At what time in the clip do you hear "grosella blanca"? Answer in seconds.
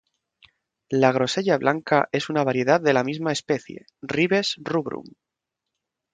1.17-2.09